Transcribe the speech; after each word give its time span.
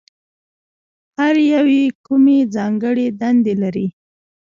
هر 1.17 1.35
یو 1.53 1.65
یې 1.77 1.85
کومې 2.05 2.39
ځانګړې 2.55 3.07
دندې 3.21 3.53
لري؟ 3.61 3.87